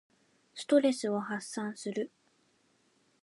[0.55, 2.09] ストレスを発散する。